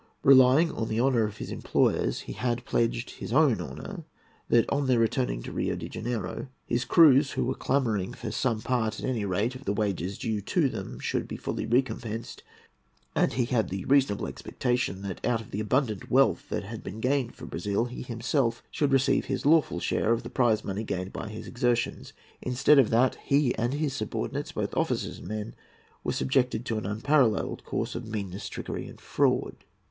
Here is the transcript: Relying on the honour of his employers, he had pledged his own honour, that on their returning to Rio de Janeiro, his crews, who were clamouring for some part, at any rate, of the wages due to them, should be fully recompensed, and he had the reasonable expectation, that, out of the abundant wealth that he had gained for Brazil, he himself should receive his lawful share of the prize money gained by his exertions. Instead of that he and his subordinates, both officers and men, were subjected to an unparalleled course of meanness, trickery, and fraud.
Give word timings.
Relying 0.23 0.71
on 0.71 0.87
the 0.89 0.99
honour 0.99 1.25
of 1.25 1.37
his 1.37 1.51
employers, 1.51 2.21
he 2.21 2.33
had 2.33 2.65
pledged 2.65 3.11
his 3.11 3.31
own 3.31 3.61
honour, 3.61 4.03
that 4.49 4.67
on 4.71 4.87
their 4.87 4.97
returning 4.97 5.43
to 5.43 5.51
Rio 5.51 5.75
de 5.75 5.87
Janeiro, 5.87 6.47
his 6.65 6.85
crews, 6.85 7.33
who 7.33 7.45
were 7.45 7.53
clamouring 7.53 8.13
for 8.15 8.31
some 8.31 8.61
part, 8.61 8.99
at 8.99 9.05
any 9.05 9.25
rate, 9.25 9.53
of 9.53 9.65
the 9.65 9.73
wages 9.73 10.17
due 10.17 10.41
to 10.41 10.69
them, 10.69 10.97
should 10.99 11.27
be 11.27 11.37
fully 11.37 11.67
recompensed, 11.67 12.41
and 13.15 13.33
he 13.33 13.45
had 13.45 13.69
the 13.69 13.85
reasonable 13.85 14.25
expectation, 14.25 15.03
that, 15.03 15.23
out 15.23 15.39
of 15.39 15.51
the 15.51 15.59
abundant 15.59 16.09
wealth 16.09 16.49
that 16.49 16.63
he 16.63 16.69
had 16.69 16.99
gained 17.01 17.35
for 17.35 17.45
Brazil, 17.45 17.85
he 17.85 18.01
himself 18.01 18.63
should 18.71 18.91
receive 18.91 19.25
his 19.25 19.45
lawful 19.45 19.79
share 19.79 20.11
of 20.13 20.23
the 20.23 20.31
prize 20.31 20.63
money 20.63 20.83
gained 20.83 21.13
by 21.13 21.29
his 21.29 21.45
exertions. 21.45 22.11
Instead 22.41 22.79
of 22.79 22.89
that 22.89 23.17
he 23.23 23.53
and 23.53 23.75
his 23.75 23.93
subordinates, 23.93 24.51
both 24.53 24.75
officers 24.75 25.19
and 25.19 25.27
men, 25.27 25.53
were 26.03 26.11
subjected 26.11 26.65
to 26.65 26.79
an 26.79 26.87
unparalleled 26.87 27.63
course 27.63 27.93
of 27.93 28.07
meanness, 28.07 28.49
trickery, 28.49 28.87
and 28.87 28.99
fraud. 28.99 29.57